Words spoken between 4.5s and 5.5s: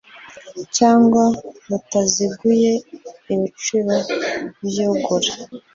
by ugura